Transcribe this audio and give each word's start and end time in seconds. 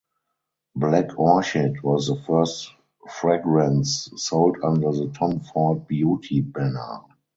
Black 0.75 1.11
Orchid 1.19 1.83
was 1.83 2.07
the 2.07 2.15
first 2.23 2.71
fragrance 3.07 4.09
sold 4.15 4.57
under 4.63 4.91
the 4.91 5.11
Tom 5.15 5.41
Ford 5.41 5.85
Beauty 5.87 6.41
banner. 6.41 7.01